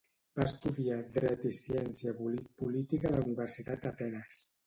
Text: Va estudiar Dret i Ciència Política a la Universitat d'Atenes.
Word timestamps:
Va 0.37 0.43
estudiar 0.47 0.95
Dret 1.17 1.43
i 1.49 1.51
Ciència 1.57 2.15
Política 2.63 3.09
a 3.09 3.13
la 3.17 3.21
Universitat 3.27 3.87
d'Atenes. 3.87 4.43